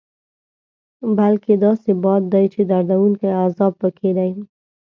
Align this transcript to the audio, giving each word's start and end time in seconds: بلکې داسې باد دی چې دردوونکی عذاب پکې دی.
بلکې 1.17 1.53
داسې 1.65 1.91
باد 2.03 2.23
دی 2.33 2.45
چې 2.53 2.61
دردوونکی 2.71 3.29
عذاب 3.43 3.73
پکې 3.81 4.09
دی. 4.17 4.31